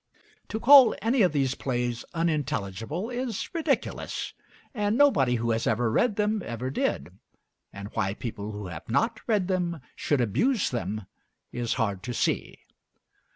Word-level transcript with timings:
To 0.47 0.59
call 0.59 0.95
any 0.99 1.21
of 1.21 1.31
these 1.31 1.53
plays 1.53 2.03
unintelligible 2.15 3.11
is 3.11 3.51
ridiculous; 3.53 4.33
and 4.73 4.97
nobody 4.97 5.35
who 5.35 5.51
has 5.51 5.67
ever 5.67 5.91
read 5.91 6.15
them 6.15 6.41
ever 6.43 6.71
did, 6.71 7.19
and 7.71 7.87
why 7.93 8.15
people 8.15 8.51
who 8.51 8.65
have 8.65 8.89
not 8.89 9.19
read 9.27 9.47
them 9.47 9.79
should 9.95 10.19
abuse 10.19 10.71
them 10.71 11.05
is 11.51 11.75
hard 11.75 12.01
to 12.01 12.15
see. 12.15 12.61